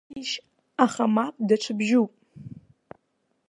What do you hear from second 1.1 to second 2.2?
мап, даҽа бжьуп.